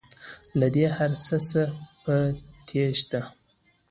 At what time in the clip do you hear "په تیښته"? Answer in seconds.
2.03-3.21